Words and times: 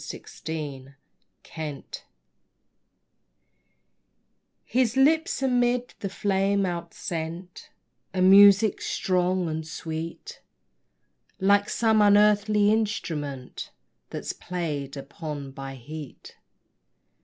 HUGH 0.03 0.41
LATIMER 0.47 0.97
His 4.65 4.97
lips 4.97 5.43
amid 5.43 5.93
the 5.99 6.09
flame 6.09 6.63
outsent 6.65 7.69
A 8.11 8.19
music 8.19 8.81
strong 8.81 9.47
and 9.47 9.67
sweet, 9.67 10.41
Like 11.39 11.69
some 11.69 12.01
unearthly 12.01 12.71
instrument 12.73 13.69
That's 14.09 14.33
played 14.33 14.97
upon 14.97 15.51
by 15.51 15.75
heat. 15.75 16.35